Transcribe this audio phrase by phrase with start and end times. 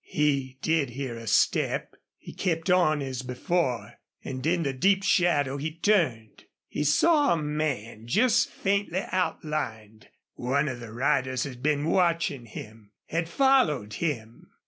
[0.07, 1.93] He did hear a step.
[2.17, 6.45] He kept on, as before, and in the deep shadow he turned.
[6.67, 10.07] He saw a man just faintly outlined.
[10.33, 14.47] One of the riders had been watching him had followed him!